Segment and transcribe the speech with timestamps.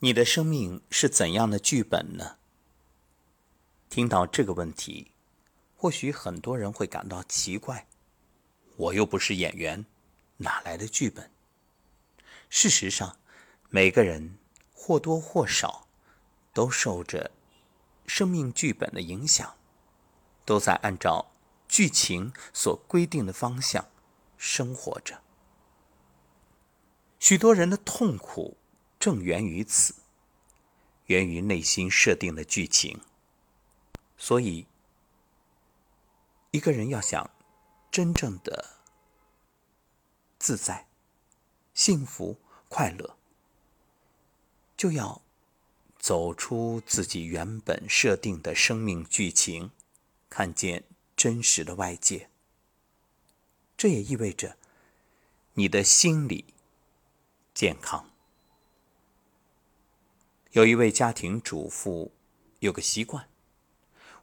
[0.00, 2.36] 你的生命是怎样的剧本呢？
[3.88, 5.12] 听到这个问题，
[5.74, 7.86] 或许很多人会感到奇怪：
[8.76, 9.86] 我又不是演员，
[10.36, 11.30] 哪来的剧本？
[12.50, 13.16] 事实上，
[13.70, 14.36] 每个人
[14.74, 15.88] 或多或少
[16.52, 17.30] 都受着
[18.06, 19.56] 生命剧本的影响，
[20.44, 21.32] 都在按照
[21.66, 23.88] 剧情所规定的方向
[24.36, 25.22] 生活着。
[27.18, 28.58] 许多人的痛苦。
[28.98, 29.94] 正源于此，
[31.06, 33.00] 源于内心设定的剧情。
[34.18, 34.66] 所以，
[36.50, 37.30] 一个人要想
[37.90, 38.76] 真正的
[40.38, 40.86] 自在、
[41.74, 42.38] 幸福、
[42.68, 43.16] 快乐，
[44.76, 45.22] 就要
[45.98, 49.70] 走出自己原本设定的生命剧情，
[50.30, 52.30] 看见真实的外界。
[53.76, 54.56] 这也意味着
[55.52, 56.54] 你的心理
[57.52, 58.10] 健康。
[60.56, 62.12] 有一位家庭主妇，
[62.60, 63.28] 有个习惯，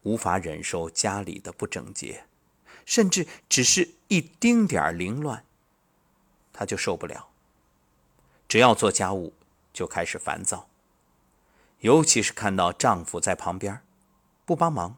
[0.02, 2.26] 无法忍受家里的不整洁，
[2.88, 5.46] 甚至只是一丁点儿凌乱，
[6.52, 7.30] 她就受不了。
[8.48, 9.32] 只要做家务，
[9.72, 10.68] 就开始烦躁。
[11.82, 13.84] 尤其是看到丈夫在旁边
[14.44, 14.98] 不帮忙，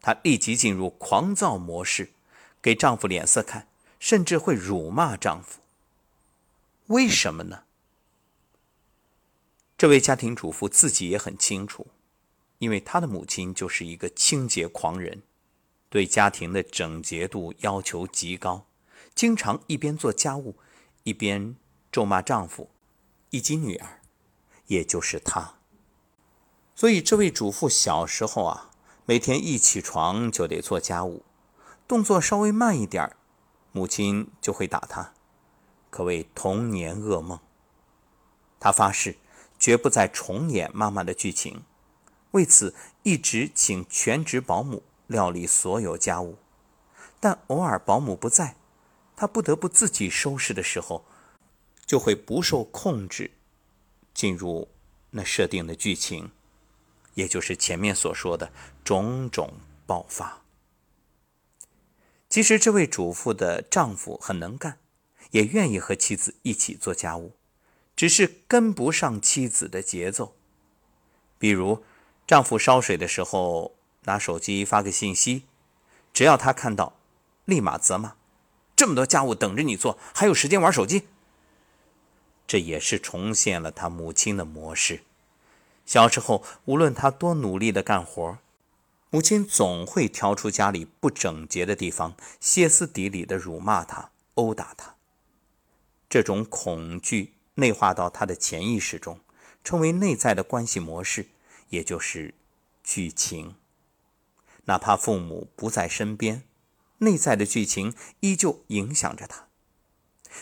[0.00, 2.12] 她立即进入狂躁模式，
[2.60, 3.66] 给丈夫脸色看，
[3.98, 5.58] 甚至会辱骂丈夫。
[6.86, 7.64] 为什么呢？
[9.82, 11.88] 这位家庭主妇自己也很清楚，
[12.58, 15.24] 因为她的母亲就是一个清洁狂人，
[15.88, 18.68] 对家庭的整洁度要求极高，
[19.12, 20.54] 经常一边做家务，
[21.02, 21.56] 一边
[21.90, 22.70] 咒骂丈夫
[23.30, 24.00] 以及女儿，
[24.68, 25.54] 也就是她。
[26.76, 28.70] 所以，这位主妇小时候啊，
[29.04, 31.24] 每天一起床就得做家务，
[31.88, 33.16] 动作稍微慢一点
[33.72, 35.12] 母亲就会打她，
[35.90, 37.40] 可谓童年噩梦。
[38.60, 39.16] 她发誓。
[39.62, 41.62] 绝不再重演妈妈的剧情，
[42.32, 42.74] 为此
[43.04, 46.36] 一直请全职保姆料理所有家务。
[47.20, 48.56] 但偶尔保姆不在，
[49.14, 51.04] 他不得不自己收拾的时候，
[51.86, 53.30] 就会不受控制，
[54.12, 54.66] 进入
[55.10, 56.32] 那设定的剧情，
[57.14, 58.50] 也就是前面所说的
[58.82, 59.52] 种种
[59.86, 60.42] 爆发。
[62.28, 64.80] 其实这位主妇的丈夫很能干，
[65.30, 67.36] 也愿意和妻子一起做家务。
[67.94, 70.34] 只是跟不上妻子的节奏，
[71.38, 71.84] 比如
[72.26, 75.44] 丈夫烧水的时候拿手机发个信息，
[76.12, 76.98] 只要他看到，
[77.44, 78.16] 立马责骂
[78.74, 81.04] ：“这么多家务等着你做，还有时间玩手机？”
[82.46, 85.02] 这也是重现了他母亲的模式。
[85.86, 88.38] 小时候，无论他多努力的干活，
[89.10, 94.96] 母亲总会挑出家里不整洁的地方，歇斯底里的辱骂他、殴打他。
[96.08, 97.34] 这种恐惧。
[97.62, 99.20] 内化到他的潜意识中，
[99.62, 101.28] 称为内在的关系模式，
[101.68, 102.34] 也就是
[102.82, 103.54] 剧情。
[104.64, 106.42] 哪怕父母不在身边，
[106.98, 109.46] 内在的剧情依旧影响着他。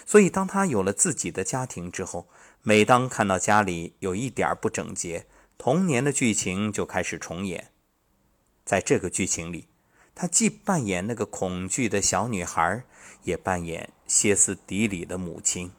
[0.07, 2.27] 所以，当他有了自己的家庭之后，
[2.63, 5.27] 每当看到家里有一点不整洁，
[5.59, 7.71] 童年的剧情就开始重演。
[8.65, 9.69] 在这个剧情里，
[10.15, 12.85] 他既扮演那个恐惧的小女孩，
[13.25, 15.73] 也扮演歇斯底里的母亲。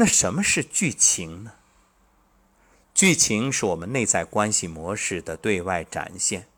[0.00, 1.52] 那什么是剧情呢？
[2.94, 6.48] 剧情是我们内在关系模式的对外展现。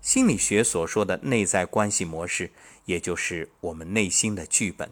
[0.00, 2.52] 心理学所说的内在关系模式，
[2.86, 4.90] 也就是我们内心的剧本。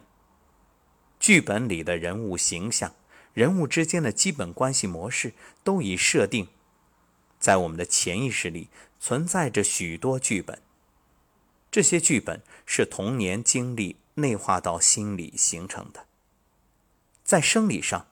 [1.19, 2.93] 剧本里的人物形象、
[3.33, 5.33] 人物之间的基本关系模式，
[5.63, 6.47] 都已设定。
[7.39, 10.61] 在我们的潜意识里存在着许多剧本。
[11.71, 16.05] 这些剧本是童年经历内化到心里形成的。
[17.29, 18.07] 在生理上，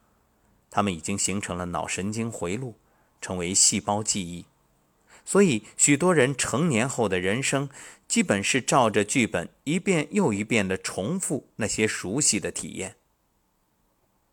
[0.69, 2.75] 他们已经形成了脑神经回路，
[3.19, 4.45] 成为细胞记忆。
[5.25, 7.67] 所以，许多人成年后的人生，
[8.07, 12.97] 基本是照着剧本一遍又一遍地重复那些熟悉的体验。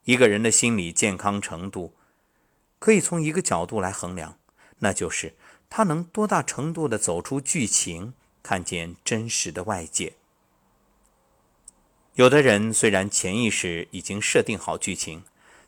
[0.05, 1.95] 一个人的心理健康程度，
[2.79, 4.37] 可以从一个角度来衡量，
[4.81, 5.35] 那就是
[5.71, 10.17] 他能多大程度地走出剧情，看见真实的外界。
[12.15, 15.25] 有的人虽然潜意识已经设定好剧情，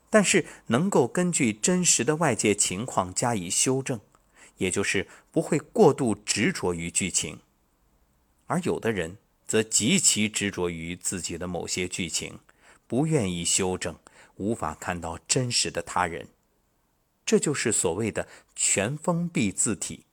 [0.09, 4.01] 但是能够根据真实的外界情况加以修正，
[4.59, 7.39] 也就是不会过度执着于剧情；
[8.47, 12.39] 而有的人则极其执着于自己的某些剧情，
[12.87, 13.99] 不愿意修正，
[14.37, 16.29] 无法看到真实的他人。
[17.25, 20.05] 这就是所谓的全封闭字体。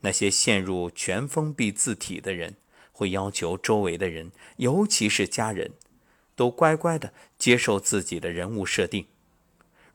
[0.00, 2.56] 那些陷入全封闭字体的人。
[2.94, 5.72] 会要求周围的人，尤其是家人，
[6.36, 9.08] 都乖乖的接受自己的人物设定。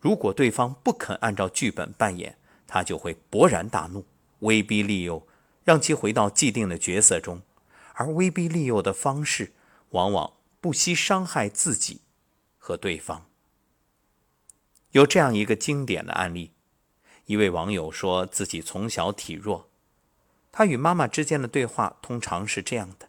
[0.02, 2.38] 如果对方不肯按照剧本扮演，
[2.68, 4.06] 他就会勃然大怒，
[4.40, 5.26] 威逼利诱，
[5.64, 7.42] 让其回到既定的角色中。
[7.94, 9.54] 而威逼利诱的方式，
[9.92, 12.02] 往往不惜伤害自己
[12.58, 13.26] 和对方。
[14.92, 16.52] 有这样一个经典的案例：
[17.26, 19.69] 一位网友说自己从小体弱，
[20.60, 23.08] 他与妈妈之间的对话通常是这样的：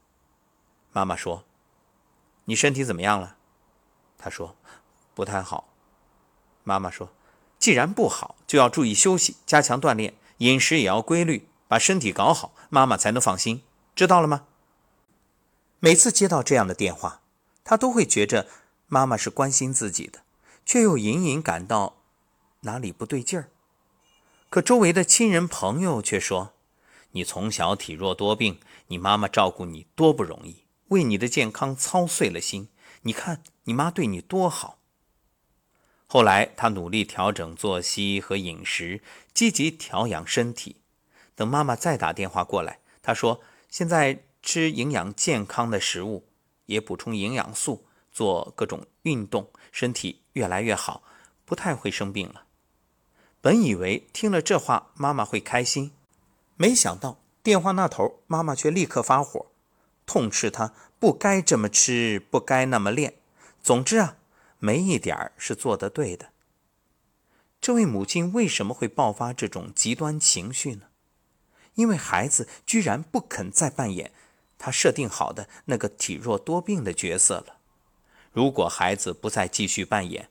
[0.93, 1.45] 妈妈说。
[2.45, 3.39] 你身体怎么样了？
[4.17, 4.55] 他说
[5.17, 5.69] 不太好。
[6.63, 7.11] 妈妈说，
[7.59, 13.65] 既然不好，就要注意休息，加强锻炼，饮食也要规律，把身体搞好，妈妈才能放心。
[13.97, 14.45] 知道了吗？
[15.81, 17.21] 每次接到这样的电话，
[17.65, 18.47] 他都会觉着
[18.87, 20.21] 妈妈是关心自己的，
[20.65, 21.97] 却又隐隐感到
[22.61, 23.49] 哪里不对劲儿。
[24.49, 26.53] 可周围的亲人朋友却说
[27.13, 28.59] ：“你从小体弱多病，
[28.89, 32.69] 你妈妈照顾你多不容易。”为你的健康操碎了心，
[33.03, 34.79] 你看你妈对你多好。
[36.09, 39.01] 后来他努力调整作息和饮食，
[39.33, 40.81] 积极调养身体。
[41.37, 43.41] 等妈妈再打电话过来，他说
[43.71, 46.27] ：“现在吃营养健康的食物，
[46.67, 51.05] 也补充营养素，做各种运动，身体越来越好，
[51.45, 52.47] 不太会生病了。”
[53.41, 55.93] 本以为听了这话妈妈会开心，
[56.61, 59.47] 没想到电话那头妈妈却立刻发火。
[60.05, 63.15] 痛斥他不该这么吃，不该那么练。
[63.63, 64.19] 总之啊，
[64.59, 66.33] 没一点儿是做得对的。
[67.63, 70.83] 这位母亲为什么会爆发这种极端情绪呢？
[71.77, 74.13] 因为孩子居然不肯再扮演
[74.59, 77.57] 他设定好的那个体弱多病的角色了。
[78.33, 80.29] 如果孩子不再继续扮演，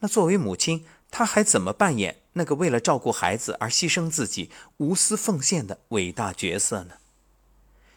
[0.00, 6.94] 那作为母亲，他还怎么扮演那个为了照顾孩子而牺牲自己、无私奉献的伟大角色呢？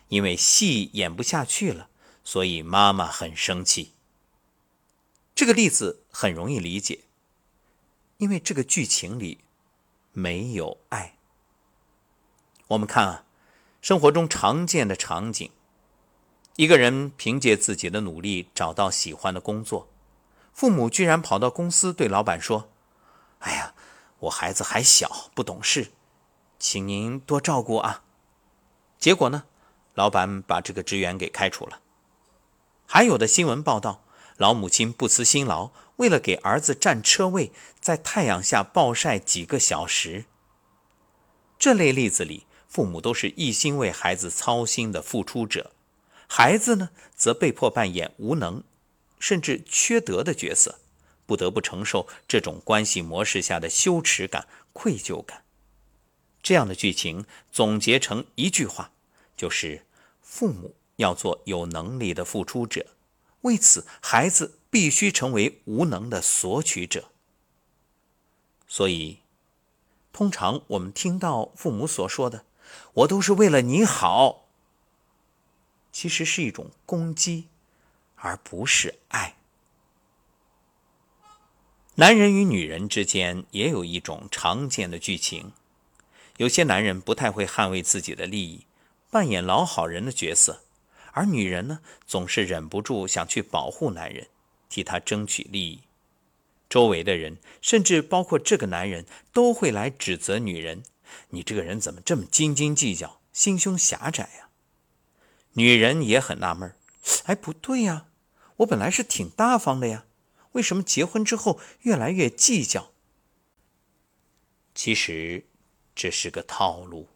[0.09, 1.89] 因为戏演不下去了，
[2.23, 3.93] 所以妈妈很生气。
[5.33, 7.01] 这个例子很容易理解，
[8.17, 9.39] 因为这个剧情里
[10.11, 11.17] 没有爱。
[12.69, 13.25] 我们看啊，
[13.81, 15.51] 生活中常见的场景：
[16.55, 19.88] 一个人凭借自己的努力找到喜欢的工作，
[20.53, 22.71] 父母居然跑到公司对老板说
[23.39, 23.75] ：“哎呀，
[24.25, 25.92] 我孩子还小，不懂事，
[26.60, 28.04] 请您多照顾啊。”
[28.98, 29.45] 结果呢？
[29.94, 31.80] 老板把这个职员给开除了。
[32.86, 34.04] 还有的新闻报道，
[34.38, 40.25] 老母亲不辞辛劳，为了给儿子占车位，在太阳下暴晒几个小时。
[41.57, 45.72] 这类例子里，父母都是一心为孩子操心的付出者，
[46.27, 48.63] 孩子呢，则被迫扮演无能，
[49.19, 50.80] 甚至缺德的角色，
[51.25, 55.44] 不得不承受这种关系模式下的羞耻感、愧疚感。
[56.42, 58.92] 这样的剧情总结成一句话。
[59.38, 59.86] 就是
[60.22, 62.86] 父母要做有能力的付出者，
[63.42, 67.10] 为此孩子必须成为无能的索取者。
[68.66, 69.19] 所以，
[70.13, 72.45] 通常我们听到父母所说的
[73.04, 74.45] “我都是为了你好”，
[75.92, 77.50] 其实是一种攻击，
[78.16, 79.36] 而不是爱。
[81.97, 85.53] 男人与女人之间也有一种常见的剧情，
[86.36, 88.65] 有些男人不太会捍卫自己的利益。
[89.09, 90.63] 扮演老好人的角色，
[91.13, 94.27] 而女人呢，总是忍不住想去保护男人，
[94.68, 95.83] 替他争取利益。
[96.68, 100.84] 周围的人，甚至包括这个男人，都会来指责女人
[101.31, 104.50] ：“你这个人怎么这么斤斤计较，心胸狭窄呀？”
[105.53, 106.75] 女人也很纳闷
[107.24, 108.08] ：“哎，不对呀，
[108.58, 110.03] 我本来是挺大方的呀，
[110.55, 112.91] 为什么结婚之后越来越计较？”
[114.75, 115.45] 其实，
[115.93, 117.07] 这是个套路。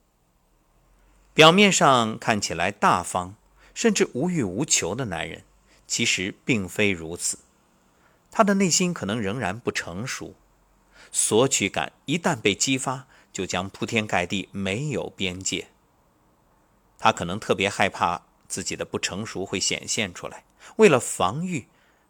[1.33, 3.35] 表面上看起来大方，
[3.73, 5.43] 甚至无欲无求的男人，
[5.87, 7.39] 其实并非如此。
[8.31, 10.35] 他的内心可能仍然不成熟，
[11.11, 15.67] 索取感一旦被激发，就将铺天盖地，没有边界。
[16.97, 20.43] 他可能特别害怕自己的不成熟会显现出来，
[20.77, 21.67] 为了防御，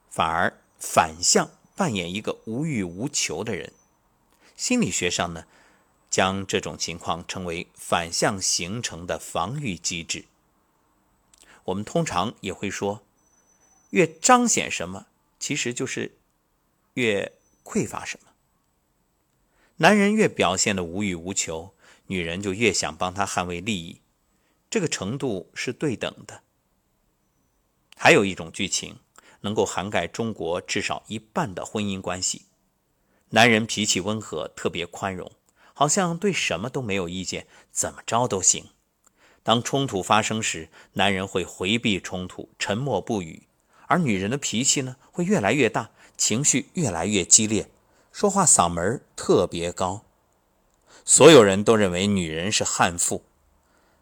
[0.10, 3.74] 反而反向扮演一个无欲无求的人。
[4.56, 5.46] 心理学上呢？
[6.10, 10.26] 将这种情况称为反向形成的防御机制。
[11.66, 13.04] 我们通常也会说，
[13.92, 15.06] 越彰显什么，
[15.40, 16.18] 其实就是
[16.96, 17.32] 越
[17.64, 18.32] 匮乏什么。
[19.78, 21.76] 男人越表现的无欲无求，
[22.08, 24.02] 女人就越想帮他捍卫利益，
[24.68, 26.42] 这个程度是对等的。
[27.96, 28.98] 还有一种剧情
[29.42, 32.44] 能够涵盖中国至少一半的婚姻关系：
[33.30, 35.32] 男人脾气温和，特别宽容。
[35.74, 38.66] 好像对什么都没有意见，怎么着都行。
[39.44, 43.44] 当冲突发生时，男人会回避冲突，沉默不语；
[43.88, 47.72] 而女人的脾气呢会越来越大，情绪越来越激烈，
[48.12, 50.04] 说话嗓门特别高。
[51.06, 53.24] 所有人都认为女人是悍妇，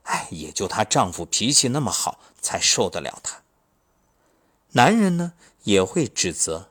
[0.02, 3.44] 哎，也就她丈夫脾气那么好，才受得了她。
[4.78, 6.70] 男人呢也会指责，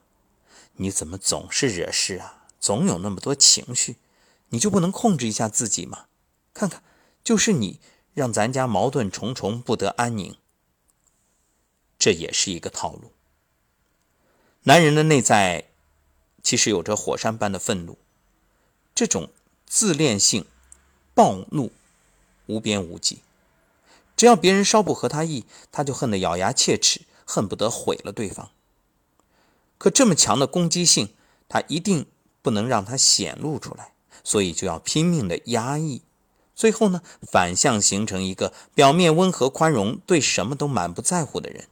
[0.75, 2.47] 你怎么总是惹事啊？
[2.61, 3.97] 总有那么多情绪，
[4.51, 6.07] 你就不能控制一下自己吗？
[6.55, 6.85] 看看，
[7.25, 7.81] 就是你
[8.15, 10.37] 让咱家矛盾重重，不得安宁。
[11.99, 13.11] 这也是一个套路。
[14.63, 15.65] 男人的内在
[16.45, 17.99] 其实有着火山般的愤怒，
[18.95, 19.31] 这种
[19.67, 20.47] 自恋性、
[21.13, 21.73] 暴怒
[22.47, 23.23] 无边无际。
[24.17, 28.51] 只要别人稍不合他意，他就恨得咬牙切齿，恨不得毁了对方。
[29.77, 31.11] 可这么强的攻击性，
[31.49, 32.07] 他一定
[32.41, 33.93] 不能让他显露出来，
[34.25, 36.01] 所以就要拼命的压抑。
[36.55, 41.69] 最后呢，反向形成一个表面温和宽容、对什么都满不在乎的人。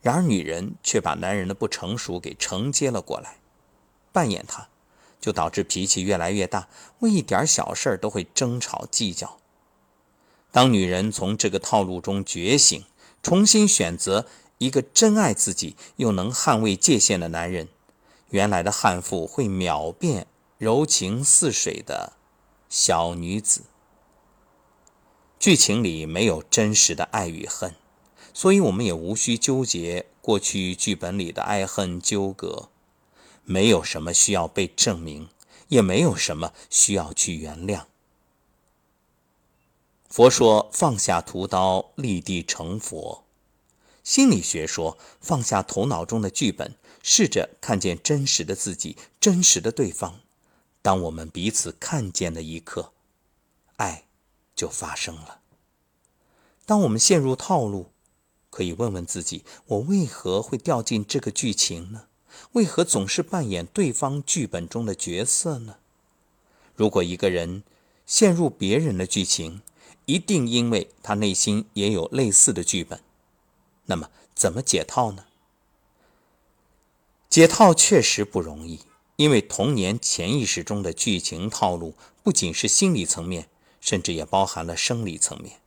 [0.00, 3.36] 然而，女人却把男人的不成熟给承接了过来，
[4.12, 4.68] 扮演他，
[5.20, 9.36] 就导致脾气越来越大，为一点小事都会争吵计较。
[10.50, 12.82] 当女人从这个套路中觉醒，
[13.22, 14.24] 重新选择
[14.60, 17.68] 一个真爱自己又能捍卫界限的男人，
[18.28, 20.26] 原来的悍妇会秒变
[20.58, 22.12] 柔情似水的
[22.68, 23.62] 小女子。
[25.38, 27.74] 剧情里没有真实的爱与恨。
[28.34, 32.68] 所以，我们也无需纠结过去剧本里的爱恨纠葛，
[33.44, 35.30] 没有什么需要被证明，
[35.68, 37.84] 也没有什么需要去原谅。
[40.10, 43.24] 佛说放下屠刀，立地成佛；
[44.02, 50.20] 心理学说放下头脑中的剧本，试着看见真实的自己，真实的对方。
[50.82, 52.92] 当我们彼此看见的一刻，
[53.76, 54.04] 爱
[54.56, 55.40] 就发生了。
[56.64, 57.90] 当我们陷入套路，
[58.48, 62.04] 可以问问自己：我为何会掉进这个剧情呢？
[62.52, 65.76] 为何总是扮演对方剧本中的角色呢？
[66.74, 67.62] 如果一个人
[68.06, 69.60] 陷入别人的剧情，
[70.06, 73.00] 一定因为他内心也有类似的剧本。
[73.90, 75.24] 那么，怎么解套呢？
[77.28, 78.82] 解套确实不容易，
[79.16, 83.48] 因为童年潜意识中的剧情套路不仅是心理层面，
[83.80, 85.58] 甚至也包含了生理层面。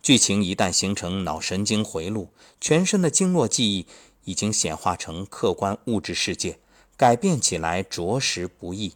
[0.00, 2.28] 剧情一旦形成脑神经回路，
[2.60, 3.86] 全身的经络记忆
[4.22, 6.60] 已经显化成客观物质世界，
[6.96, 8.94] 改变起来着实不易。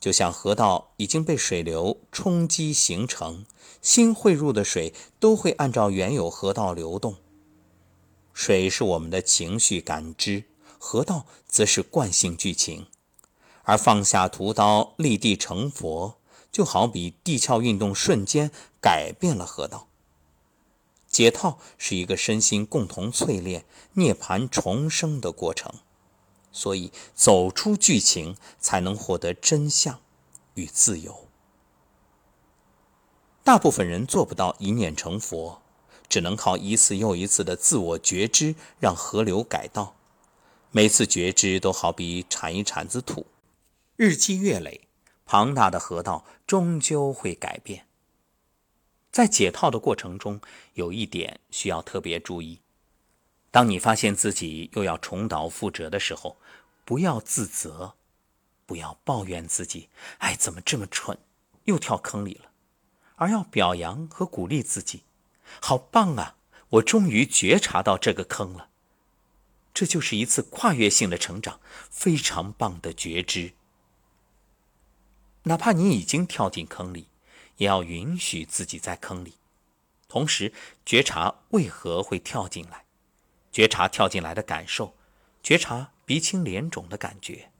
[0.00, 3.44] 就像河道已经被水流冲击形成，
[3.82, 7.16] 新汇入的水都会按照原有河道流动。
[8.32, 10.44] 水是我们的情绪感知，
[10.78, 12.86] 河道则是惯性剧情。
[13.64, 16.18] 而放下屠刀，立地成佛，
[16.50, 19.86] 就好比地壳运动瞬间改变了河道。
[21.06, 25.72] 解套是一个身心共同淬炼、涅槃重生的过程，
[26.50, 30.00] 所以走出剧情才能获得真相
[30.54, 31.28] 与自由。
[33.44, 35.61] 大部分人做不到一念成佛，
[36.12, 39.96] 只能靠一次又一次的自我觉知，让河流改道。
[40.70, 43.24] 每次觉知都好比铲一铲子土，
[43.96, 44.82] 日积月累，
[45.24, 47.86] 庞大的河道终究会改变。
[49.10, 50.38] 在解套的过程中，
[50.74, 52.60] 有一点需要特别注意：
[53.50, 56.36] 当你发现自己又要重蹈覆辙的时候，
[56.84, 57.94] 不要自责，
[58.66, 59.88] 不要抱怨自己
[60.20, 61.16] “哎，怎么这么蠢，
[61.64, 62.50] 又跳坑里了”，
[63.16, 65.04] 而要表扬和鼓励自己
[65.60, 66.36] ：“好棒啊，
[66.70, 68.70] 我终于觉察到这个坑了。”
[69.74, 73.52] 这就是一次跨越性的成长，非常棒的觉知。
[75.44, 77.08] 哪怕你已经跳进坑里。
[77.58, 79.34] 也要允许自己在坑里，
[80.08, 80.52] 同时
[80.84, 82.86] 觉察为何会跳进来，
[83.52, 84.96] 觉察跳进来的感受，
[85.42, 87.50] 觉察鼻青脸肿的感觉。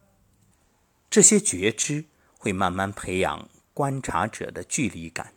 [1.08, 2.06] 这些觉知
[2.36, 5.34] 会慢慢培养观察者的距离感。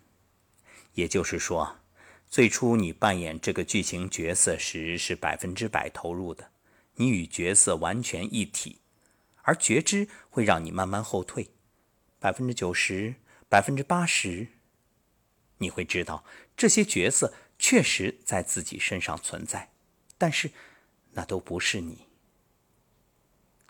[0.93, 1.77] 也就是说，
[2.35, 6.51] 最初你扮演这个剧情角色时是百分之百投入的，
[6.95, 8.81] 你与角色完全一体，
[9.43, 11.49] 而觉知会让你慢慢后退，
[12.19, 13.15] 百分之九十。
[13.47, 14.49] 百分之八十，
[15.59, 16.25] 你会知道
[16.57, 19.71] 这些角色确实在自己身上存在，
[20.17, 20.51] 但是
[21.13, 21.99] 那都不是你。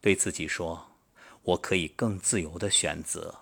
[0.01, 0.97] 对自己说
[1.43, 3.41] ：“我可以更自由的选择，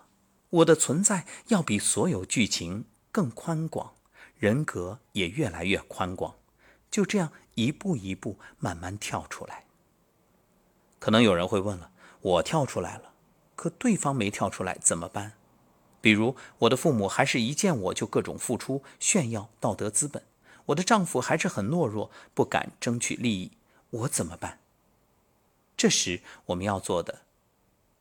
[0.50, 3.94] 我的存在要比所有剧情更宽广，
[4.38, 6.34] 人格也越来越宽广。”
[6.90, 9.64] 就这样一步一步慢慢跳出来。
[11.00, 11.90] 可能有人会问了
[12.22, 13.12] ：“我跳出来了，
[13.56, 15.32] 可对方没跳出来，怎么办？”
[16.00, 20.22] 比如，我的父母还是一见我就各种付出、炫耀道德资本；
[20.66, 23.50] 我的丈夫还是很懦弱，不敢争取利益；
[23.90, 24.60] 我怎么办？
[25.76, 27.22] 这时我们要做的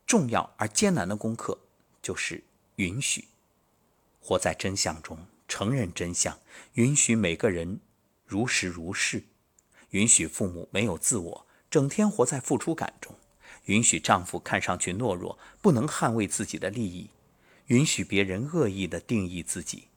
[0.05, 1.57] 重要而艰难的功课，
[2.01, 2.43] 就是
[2.75, 3.29] 允许，
[4.21, 5.17] 活在真相中，
[5.53, 6.39] 承认真相，
[6.73, 7.79] 允许每个人
[8.25, 9.23] 如实如是，
[9.91, 13.15] 允许父母没有自我，整天活在付出感中，
[13.65, 17.11] 允许丈夫看上去懦弱，不能捍卫自己的利益，
[17.67, 19.89] 允许别人恶意的定义自己。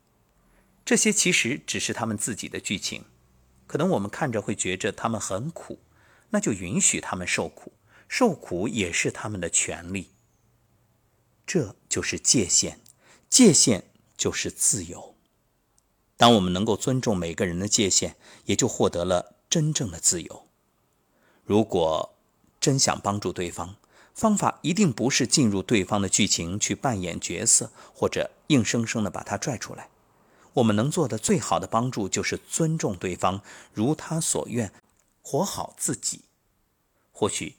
[0.85, 3.07] 这些其实只是他们自己的剧情，
[3.67, 5.81] 可能我们看着会觉着他们很苦。
[6.29, 7.73] 那就允许他们受苦，
[8.09, 10.11] 受苦也是他们的权利。
[11.47, 12.79] 这就是界限，
[13.31, 13.85] 界限
[14.19, 15.16] 就是自由。
[16.17, 20.47] 当我们能够尊重每个人的界限，也就获得了真正的自由。
[21.45, 22.15] 如果
[22.61, 23.77] 真想帮助对方，
[24.15, 29.91] 方法一定不是进入对方的剧情去扮演角色，或者硬生生的把他拽出来。
[30.55, 33.43] 我们能做的最好的帮助，就是尊重对方，
[33.75, 34.73] 如他所愿。
[35.29, 36.21] 活好自己，
[37.11, 37.57] 或许，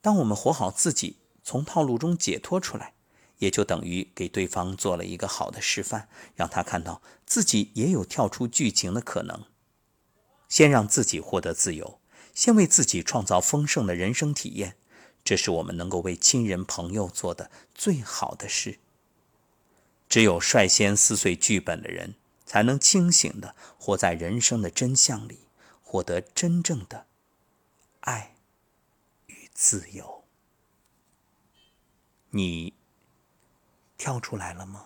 [0.00, 2.94] 当我们活好自己，从套路中解脱出来，
[3.42, 9.46] 也就等于给对方做了一个好的示范，让他看到自己也有跳出剧情的可能。
[10.48, 11.98] 先让自己获得自由，
[12.32, 14.76] 先为自己创造丰盛的人生体验，
[15.24, 18.78] 这是我们能够为亲人朋友做的最好的事。
[20.08, 22.14] 只有率先撕碎剧本的人，
[22.46, 25.40] 才能清醒的活在人生的真相里。
[25.82, 27.06] 获得真正的
[28.00, 28.34] 爱
[29.26, 30.24] 与自由，
[32.30, 32.72] 你
[34.02, 34.84] 跳出来了吗？